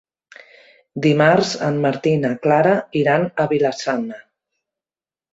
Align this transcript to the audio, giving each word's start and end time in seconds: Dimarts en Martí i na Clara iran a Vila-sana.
Dimarts 1.05 1.51
en 1.67 1.75
Martí 1.83 2.13
i 2.17 2.21
na 2.23 2.31
Clara 2.45 2.71
iran 3.01 3.27
a 3.43 3.45
Vila-sana. 3.53 4.17